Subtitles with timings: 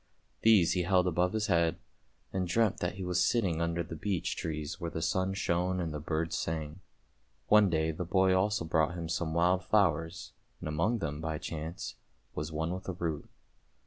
[0.41, 1.77] These he held above his head,
[2.33, 5.93] and dreamt that he was sitting under the beech trees where the sun shone and
[5.93, 6.79] the birds sang.
[7.49, 11.97] One day the boy also brought him some wild flowers, and among them, by chance,
[12.33, 13.29] was one with a root.